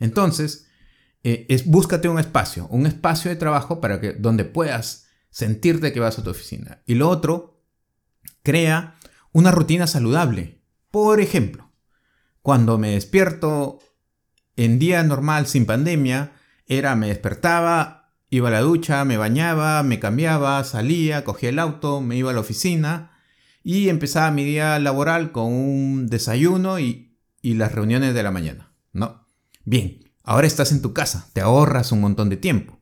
Entonces, 0.00 0.66
eh, 1.22 1.46
es, 1.48 1.66
búscate 1.66 2.08
un 2.08 2.18
espacio, 2.18 2.66
un 2.68 2.86
espacio 2.86 3.30
de 3.30 3.36
trabajo 3.36 3.80
para 3.80 4.00
que, 4.00 4.12
donde 4.12 4.44
puedas 4.44 5.05
sentirte 5.30 5.92
que 5.92 6.00
vas 6.00 6.18
a 6.18 6.22
tu 6.22 6.30
oficina. 6.30 6.82
Y 6.86 6.94
lo 6.94 7.08
otro, 7.08 7.62
crea 8.42 8.94
una 9.32 9.50
rutina 9.50 9.86
saludable. 9.86 10.62
Por 10.90 11.20
ejemplo, 11.20 11.72
cuando 12.42 12.78
me 12.78 12.92
despierto 12.92 13.80
en 14.56 14.78
día 14.78 15.02
normal 15.02 15.46
sin 15.46 15.66
pandemia, 15.66 16.32
era 16.66 16.96
me 16.96 17.08
despertaba, 17.08 18.14
iba 18.30 18.48
a 18.48 18.52
la 18.52 18.60
ducha, 18.60 19.04
me 19.04 19.16
bañaba, 19.16 19.82
me 19.82 20.00
cambiaba, 20.00 20.62
salía, 20.64 21.24
cogía 21.24 21.50
el 21.50 21.58
auto, 21.58 22.00
me 22.00 22.16
iba 22.16 22.30
a 22.30 22.34
la 22.34 22.40
oficina 22.40 23.12
y 23.62 23.88
empezaba 23.88 24.30
mi 24.30 24.44
día 24.44 24.78
laboral 24.78 25.32
con 25.32 25.52
un 25.52 26.06
desayuno 26.06 26.78
y, 26.78 27.18
y 27.42 27.54
las 27.54 27.72
reuniones 27.72 28.14
de 28.14 28.22
la 28.22 28.30
mañana. 28.30 28.72
¿no? 28.92 29.28
Bien, 29.64 30.12
ahora 30.22 30.46
estás 30.46 30.72
en 30.72 30.82
tu 30.82 30.92
casa, 30.92 31.28
te 31.32 31.40
ahorras 31.40 31.92
un 31.92 32.00
montón 32.00 32.28
de 32.30 32.36
tiempo, 32.36 32.80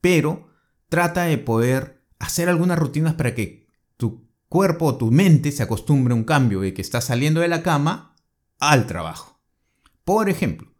pero 0.00 0.53
trata 0.88 1.24
de 1.24 1.38
poder 1.38 2.04
hacer 2.18 2.48
algunas 2.48 2.78
rutinas 2.78 3.14
para 3.14 3.34
que 3.34 3.68
tu 3.96 4.28
cuerpo 4.48 4.86
o 4.86 4.96
tu 4.96 5.10
mente 5.10 5.52
se 5.52 5.62
acostumbre 5.62 6.12
a 6.12 6.16
un 6.16 6.24
cambio 6.24 6.60
de 6.60 6.74
que 6.74 6.82
estás 6.82 7.04
saliendo 7.04 7.40
de 7.40 7.48
la 7.48 7.62
cama 7.62 8.16
al 8.58 8.86
trabajo. 8.86 9.40
Por 10.04 10.28
ejemplo, 10.28 10.74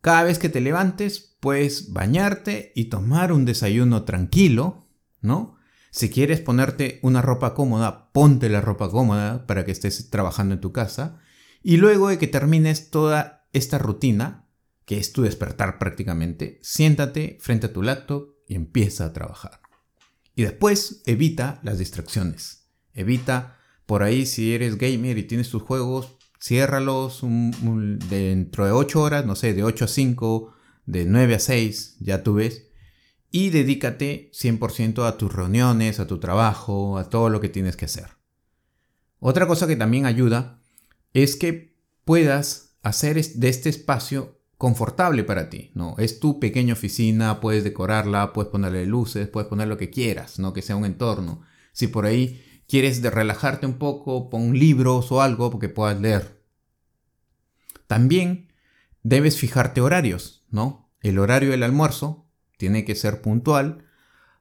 cada 0.00 0.24
vez 0.24 0.38
que 0.38 0.48
te 0.48 0.60
levantes, 0.60 1.36
puedes 1.40 1.92
bañarte 1.92 2.72
y 2.74 2.86
tomar 2.86 3.32
un 3.32 3.44
desayuno 3.44 4.04
tranquilo, 4.04 4.88
¿no? 5.20 5.56
Si 5.90 6.10
quieres 6.10 6.40
ponerte 6.40 7.00
una 7.02 7.22
ropa 7.22 7.54
cómoda, 7.54 8.12
ponte 8.12 8.48
la 8.48 8.60
ropa 8.60 8.90
cómoda 8.90 9.46
para 9.46 9.64
que 9.64 9.72
estés 9.72 10.10
trabajando 10.10 10.54
en 10.54 10.60
tu 10.60 10.72
casa. 10.72 11.18
Y 11.62 11.76
luego 11.78 12.08
de 12.08 12.18
que 12.18 12.26
termines 12.26 12.90
toda 12.90 13.48
esta 13.52 13.78
rutina, 13.78 14.46
que 14.84 14.98
es 14.98 15.12
tu 15.12 15.22
despertar 15.22 15.78
prácticamente, 15.78 16.60
siéntate 16.62 17.38
frente 17.40 17.66
a 17.66 17.72
tu 17.72 17.82
laptop 17.82 18.37
y 18.48 18.56
empieza 18.56 19.04
a 19.04 19.12
trabajar. 19.12 19.60
Y 20.34 20.42
después 20.42 21.02
evita 21.06 21.60
las 21.62 21.78
distracciones. 21.78 22.68
Evita 22.94 23.58
por 23.86 24.02
ahí 24.02 24.26
si 24.26 24.54
eres 24.54 24.78
gamer 24.78 25.18
y 25.18 25.22
tienes 25.24 25.50
tus 25.50 25.62
juegos, 25.62 26.16
ciérralos 26.40 27.20
dentro 28.08 28.64
de 28.64 28.72
8 28.72 29.00
horas, 29.00 29.26
no 29.26 29.36
sé, 29.36 29.54
de 29.54 29.64
8 29.64 29.84
a 29.84 29.88
5, 29.88 30.54
de 30.86 31.04
9 31.04 31.34
a 31.34 31.38
6, 31.38 31.96
ya 32.00 32.22
tú 32.22 32.34
ves. 32.34 32.68
Y 33.30 33.50
dedícate 33.50 34.30
100% 34.32 35.06
a 35.06 35.18
tus 35.18 35.32
reuniones, 35.32 36.00
a 36.00 36.06
tu 36.06 36.18
trabajo, 36.18 36.98
a 36.98 37.10
todo 37.10 37.28
lo 37.28 37.40
que 37.40 37.48
tienes 37.48 37.76
que 37.76 37.84
hacer. 37.84 38.08
Otra 39.20 39.46
cosa 39.46 39.66
que 39.66 39.76
también 39.76 40.06
ayuda 40.06 40.62
es 41.12 41.36
que 41.36 41.76
puedas 42.04 42.78
hacer 42.82 43.22
de 43.22 43.48
este 43.48 43.68
espacio 43.68 44.37
confortable 44.58 45.22
para 45.22 45.48
ti, 45.48 45.70
¿no? 45.74 45.94
Es 45.98 46.18
tu 46.18 46.40
pequeña 46.40 46.74
oficina, 46.74 47.40
puedes 47.40 47.62
decorarla, 47.62 48.32
puedes 48.32 48.50
ponerle 48.50 48.84
luces, 48.86 49.28
puedes 49.28 49.48
poner 49.48 49.68
lo 49.68 49.78
que 49.78 49.88
quieras, 49.88 50.40
¿no? 50.40 50.52
Que 50.52 50.62
sea 50.62 50.76
un 50.76 50.84
entorno. 50.84 51.42
Si 51.72 51.86
por 51.86 52.04
ahí 52.04 52.44
quieres 52.66 53.00
de 53.00 53.10
relajarte 53.10 53.66
un 53.66 53.78
poco, 53.78 54.28
pon 54.28 54.58
libros 54.58 55.12
o 55.12 55.22
algo 55.22 55.50
porque 55.50 55.68
puedas 55.68 56.00
leer. 56.00 56.42
También 57.86 58.52
debes 59.04 59.38
fijarte 59.38 59.80
horarios, 59.80 60.44
¿no? 60.50 60.90
El 61.00 61.20
horario 61.20 61.50
del 61.50 61.62
almuerzo 61.62 62.26
tiene 62.56 62.84
que 62.84 62.96
ser 62.96 63.22
puntual. 63.22 63.84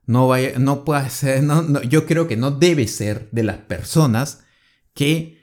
No, 0.07 0.27
vaya, 0.27 0.57
no 0.57 0.83
puede 0.83 1.11
ser, 1.11 1.43
yo 1.89 2.07
creo 2.07 2.27
que 2.27 2.37
no 2.37 2.49
debe 2.49 2.87
ser 2.87 3.29
de 3.31 3.43
las 3.43 3.57
personas 3.57 4.43
que 4.95 5.36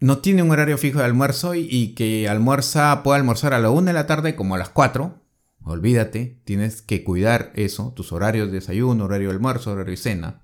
no 0.00 0.18
tiene 0.18 0.42
un 0.42 0.50
horario 0.50 0.78
fijo 0.78 0.98
de 0.98 1.04
almuerzo 1.04 1.54
y, 1.54 1.94
que 1.94 2.28
almuerza, 2.28 3.02
puede 3.02 3.18
almorzar 3.18 3.54
a 3.54 3.58
la 3.58 3.70
1 3.70 3.86
de 3.86 3.92
la 3.92 4.06
tarde 4.06 4.36
como 4.36 4.54
a 4.54 4.58
las 4.58 4.68
4. 4.68 5.20
Olvídate, 5.64 6.40
tienes 6.44 6.82
que 6.82 7.04
cuidar 7.04 7.52
eso, 7.54 7.92
tus 7.94 8.12
horarios 8.12 8.48
de 8.48 8.54
desayuno, 8.54 9.04
horario 9.04 9.28
de 9.28 9.34
almuerzo, 9.34 9.72
horario 9.72 9.90
de 9.90 9.96
cena. 9.96 10.42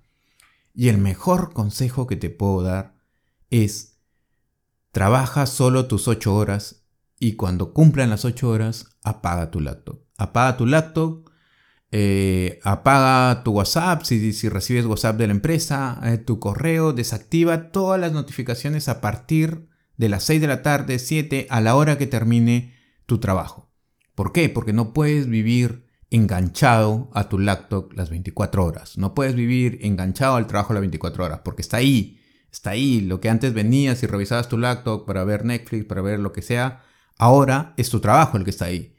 Y 0.74 0.88
el 0.88 0.98
mejor 0.98 1.52
consejo 1.52 2.06
que 2.06 2.16
te 2.16 2.30
puedo 2.30 2.62
dar 2.62 2.96
es, 3.50 3.98
trabaja 4.90 5.46
solo 5.46 5.86
tus 5.86 6.08
8 6.08 6.34
horas 6.34 6.84
y 7.20 7.34
cuando 7.36 7.72
cumplan 7.72 8.10
las 8.10 8.24
8 8.24 8.48
horas, 8.48 8.96
apaga 9.02 9.50
tu 9.50 9.60
laptop. 9.60 10.00
Apaga 10.18 10.56
tu 10.56 10.66
laptop, 10.66 11.30
eh, 11.96 12.58
apaga 12.64 13.44
tu 13.44 13.52
WhatsApp 13.52 14.02
si, 14.02 14.32
si, 14.32 14.48
recibes 14.48 14.84
WhatsApp 14.84 15.16
de 15.16 15.28
la 15.28 15.32
empresa, 15.32 16.00
eh, 16.02 16.18
tu 16.18 16.40
correo, 16.40 16.92
desactiva 16.92 17.70
todas 17.70 18.00
las 18.00 18.12
notificaciones 18.12 18.88
a 18.88 19.00
partir 19.00 19.68
de 19.96 20.08
las 20.08 20.24
6 20.24 20.40
de 20.40 20.46
la 20.48 20.62
tarde, 20.62 20.98
7, 20.98 21.46
a 21.48 21.60
la 21.60 21.76
hora 21.76 21.96
que 21.96 22.08
termine 22.08 22.74
tu 23.06 23.18
trabajo. 23.18 23.70
¿Por 24.16 24.32
qué? 24.32 24.48
Porque 24.48 24.72
no 24.72 24.92
puedes 24.92 25.28
vivir 25.28 25.86
enganchado 26.10 27.12
a 27.14 27.28
tu 27.28 27.38
laptop 27.38 27.92
las 27.92 28.10
24 28.10 28.64
horas. 28.64 28.98
No 28.98 29.14
puedes 29.14 29.36
vivir 29.36 29.78
enganchado 29.82 30.34
al 30.34 30.48
trabajo 30.48 30.72
las 30.72 30.80
24 30.80 31.24
horas 31.24 31.40
porque 31.44 31.62
está 31.62 31.76
ahí. 31.76 32.18
Está 32.50 32.70
ahí. 32.70 33.02
Lo 33.02 33.20
que 33.20 33.28
antes 33.28 33.54
venías 33.54 34.02
y 34.02 34.08
revisabas 34.08 34.48
tu 34.48 34.58
laptop 34.58 35.06
para 35.06 35.22
ver 35.22 35.44
Netflix, 35.44 35.84
para 35.84 36.02
ver 36.02 36.18
lo 36.18 36.32
que 36.32 36.42
sea, 36.42 36.82
ahora 37.18 37.72
es 37.76 37.88
tu 37.88 38.00
trabajo 38.00 38.36
el 38.36 38.42
que 38.42 38.50
está 38.50 38.64
ahí. 38.64 38.96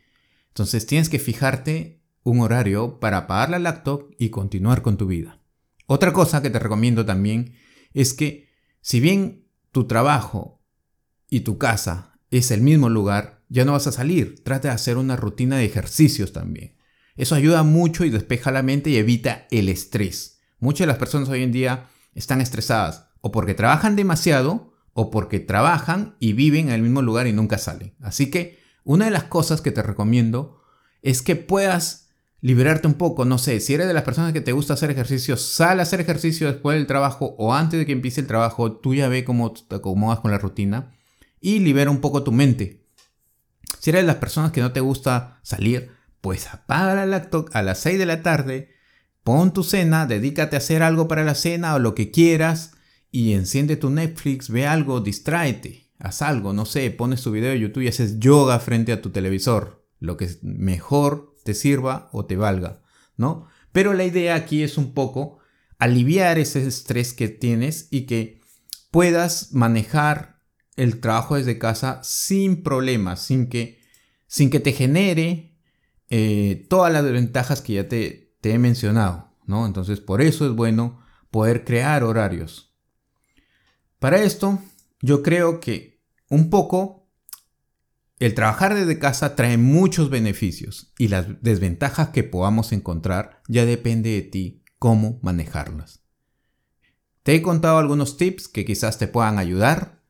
Entonces 0.47 0.85
tienes 0.85 1.09
que 1.09 1.19
fijarte 1.19 1.94
un 2.25 2.41
horario 2.41 2.99
para 2.99 3.17
apagar 3.19 3.51
la 3.51 3.59
laptop 3.59 4.11
y 4.17 4.29
continuar 4.29 4.81
con 4.81 4.97
tu 4.97 5.05
vida. 5.05 5.39
Otra 5.85 6.11
cosa 6.11 6.41
que 6.41 6.49
te 6.49 6.57
recomiendo 6.57 7.05
también 7.05 7.53
es 7.93 8.15
que 8.15 8.49
si 8.81 8.99
bien 8.99 9.47
tu 9.71 9.85
trabajo 9.85 10.59
y 11.29 11.41
tu 11.41 11.59
casa 11.59 12.19
es 12.31 12.49
el 12.49 12.61
mismo 12.61 12.89
lugar, 12.89 13.43
ya 13.47 13.63
no 13.63 13.73
vas 13.73 13.85
a 13.85 13.91
salir. 13.91 14.43
Trata 14.43 14.69
de 14.69 14.73
hacer 14.73 14.97
una 14.97 15.15
rutina 15.15 15.57
de 15.57 15.65
ejercicios 15.65 16.33
también. 16.33 16.75
Eso 17.15 17.35
ayuda 17.35 17.61
mucho 17.61 18.03
y 18.03 18.09
despeja 18.09 18.51
la 18.51 18.63
mente 18.63 18.89
y 18.89 18.97
evita 18.97 19.45
el 19.51 19.69
estrés. 19.69 20.41
Muchas 20.59 20.79
de 20.79 20.87
las 20.87 20.97
personas 20.97 21.29
hoy 21.29 21.43
en 21.43 21.51
día 21.51 21.89
están 22.15 22.41
estresadas 22.41 23.05
o 23.21 23.31
porque 23.31 23.53
trabajan 23.53 23.95
demasiado 23.95 24.73
o 24.93 25.11
porque 25.11 25.39
trabajan 25.39 26.15
y 26.19 26.33
viven 26.33 26.69
en 26.69 26.73
el 26.73 26.81
mismo 26.81 27.03
lugar 27.03 27.27
y 27.27 27.33
nunca 27.33 27.59
salen. 27.59 27.93
Así 28.01 28.31
que 28.31 28.57
una 28.83 29.05
de 29.05 29.11
las 29.11 29.25
cosas 29.25 29.61
que 29.61 29.71
te 29.71 29.83
recomiendo 29.83 30.59
es 31.03 31.21
que 31.21 31.35
puedas 31.35 32.04
liberarte 32.45 32.85
un 32.85 32.93
poco. 32.93 33.25
No 33.25 33.39
sé, 33.39 33.59
si 33.59 33.73
eres 33.73 33.87
de 33.87 33.93
las 33.95 34.03
personas 34.03 34.31
que 34.31 34.39
te 34.39 34.51
gusta 34.51 34.75
hacer 34.75 34.91
ejercicio, 34.91 35.35
sal 35.35 35.79
a 35.79 35.83
hacer 35.83 35.99
ejercicio 35.99 36.45
después 36.45 36.77
del 36.77 36.85
trabajo 36.85 37.33
o 37.39 37.55
antes 37.55 37.79
de 37.79 37.87
que 37.87 37.91
empiece 37.91 38.21
el 38.21 38.27
trabajo. 38.27 38.73
Tú 38.73 38.93
ya 38.93 39.07
ve 39.07 39.23
cómo 39.25 39.51
te 39.51 39.77
acomodas 39.77 40.19
con 40.19 40.29
la 40.29 40.37
rutina 40.37 40.95
y 41.41 41.57
libera 41.57 41.89
un 41.89 42.01
poco 42.01 42.21
tu 42.21 42.31
mente. 42.31 42.85
Si 43.79 43.89
eres 43.89 44.03
de 44.03 44.07
las 44.07 44.17
personas 44.17 44.51
que 44.51 44.61
no 44.61 44.73
te 44.73 44.79
gusta 44.79 45.39
salir, 45.41 45.89
pues 46.21 46.47
apaga 46.53 46.93
la 46.93 47.07
laptop 47.07 47.49
a 47.53 47.63
las 47.63 47.79
6 47.79 47.97
de 47.97 48.05
la 48.05 48.21
tarde, 48.21 48.69
pon 49.23 49.51
tu 49.51 49.63
cena, 49.63 50.05
dedícate 50.05 50.55
a 50.55 50.59
hacer 50.59 50.83
algo 50.83 51.07
para 51.07 51.23
la 51.23 51.33
cena 51.33 51.73
o 51.73 51.79
lo 51.79 51.95
que 51.95 52.11
quieras 52.11 52.73
y 53.09 53.33
enciende 53.33 53.75
tu 53.75 53.89
Netflix, 53.89 54.51
ve 54.51 54.67
algo, 54.67 55.01
distráete, 55.01 55.89
haz 55.97 56.21
algo, 56.21 56.53
no 56.53 56.65
sé, 56.65 56.91
pones 56.91 57.23
tu 57.23 57.31
video 57.31 57.49
de 57.49 57.59
YouTube 57.59 57.83
y 57.83 57.87
haces 57.87 58.19
yoga 58.19 58.59
frente 58.59 58.91
a 58.91 59.01
tu 59.01 59.09
televisor, 59.09 59.83
lo 59.99 60.15
que 60.15 60.29
mejor 60.43 61.34
te 61.45 61.53
sirva 61.53 62.09
o 62.11 62.25
te 62.25 62.35
valga, 62.35 62.81
¿no? 63.17 63.47
Pero 63.71 63.93
la 63.93 64.03
idea 64.03 64.33
aquí 64.33 64.63
es 64.63 64.79
un 64.79 64.95
poco 64.95 65.37
aliviar 65.77 66.39
ese 66.39 66.65
estrés 66.65 67.13
que 67.13 67.29
tienes 67.29 67.87
y 67.91 68.07
que 68.07 68.41
puedas 68.89 69.53
manejar 69.53 70.41
el 70.75 70.99
trabajo 70.99 71.35
desde 71.35 71.59
casa 71.59 71.99
sin 72.03 72.63
problemas, 72.63 73.21
sin 73.21 73.47
que, 73.47 73.79
sin 74.25 74.49
que 74.49 74.59
te 74.59 74.73
genere 74.73 75.55
eh, 76.09 76.65
todas 76.67 76.91
las 76.91 77.03
ventajas 77.03 77.61
que 77.61 77.73
ya 77.73 77.87
te, 77.87 78.35
te 78.41 78.51
he 78.51 78.57
mencionado, 78.57 79.31
¿no? 79.45 79.67
Entonces, 79.67 79.99
por 79.99 80.23
eso 80.23 80.47
es 80.47 80.51
bueno 80.53 80.99
poder 81.29 81.63
crear 81.63 82.03
horarios. 82.03 82.73
Para 83.99 84.23
esto, 84.23 84.57
yo 84.99 85.21
creo 85.21 85.59
que 85.59 86.01
un 86.27 86.49
poco 86.49 87.04
el 88.19 88.33
trabajar 88.33 88.75
desde 88.75 88.99
casa 88.99 89.35
trae 89.35 89.57
muchos 89.57 90.09
beneficios 90.09 90.93
y 90.97 91.09
las 91.09 91.41
desventajas 91.41 92.09
que 92.09 92.23
podamos 92.23 92.71
encontrar 92.71 93.41
ya 93.47 93.65
depende 93.65 94.11
de 94.11 94.21
ti 94.21 94.63
cómo 94.79 95.19
manejarlas. 95.21 96.03
Te 97.23 97.35
he 97.35 97.41
contado 97.41 97.79
algunos 97.79 98.17
tips 98.17 98.47
que 98.47 98.65
quizás 98.65 98.97
te 98.97 99.07
puedan 99.07 99.39
ayudar, 99.39 100.03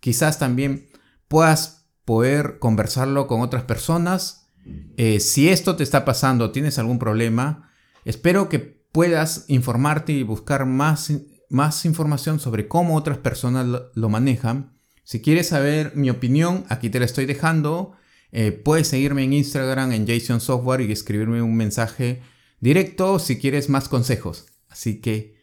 quizás 0.00 0.38
también 0.38 0.88
puedas 1.28 1.88
poder 2.04 2.58
conversarlo 2.58 3.26
con 3.26 3.40
otras 3.40 3.64
personas. 3.64 4.48
Eh, 4.96 5.20
si 5.20 5.48
esto 5.48 5.76
te 5.76 5.82
está 5.82 6.04
pasando, 6.04 6.50
tienes 6.50 6.78
algún 6.78 6.98
problema, 6.98 7.70
espero 8.04 8.48
que 8.48 8.58
puedas 8.58 9.44
informarte 9.48 10.12
y 10.12 10.22
buscar 10.22 10.66
más, 10.66 11.12
más 11.50 11.84
información 11.84 12.40
sobre 12.40 12.66
cómo 12.66 12.96
otras 12.96 13.18
personas 13.18 13.66
lo, 13.94 14.08
manejan. 14.08 14.75
Si 15.06 15.22
quieres 15.22 15.46
saber 15.46 15.92
mi 15.94 16.10
opinión, 16.10 16.64
aquí 16.68 16.90
te 16.90 16.98
la 16.98 17.04
estoy 17.04 17.26
dejando. 17.26 17.92
Eh, 18.32 18.50
puedes 18.50 18.88
seguirme 18.88 19.22
en 19.22 19.34
Instagram 19.34 19.92
en 19.92 20.04
Jason 20.04 20.40
Software 20.40 20.80
y 20.80 20.90
escribirme 20.90 21.40
un 21.42 21.54
mensaje 21.54 22.22
directo 22.58 23.20
si 23.20 23.38
quieres 23.38 23.68
más 23.68 23.88
consejos. 23.88 24.46
Así 24.68 25.00
que 25.00 25.36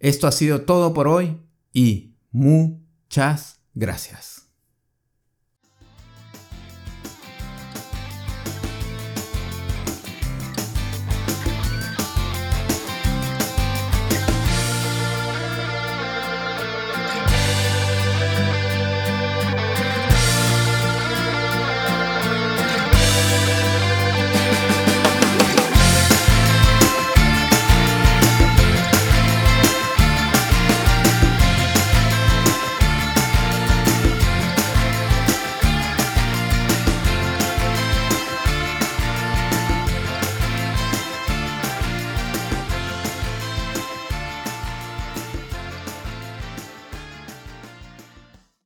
esto 0.00 0.26
ha 0.26 0.32
sido 0.32 0.62
todo 0.62 0.94
por 0.94 1.06
hoy 1.06 1.36
y 1.72 2.16
muchas 2.32 3.60
gracias. 3.72 4.37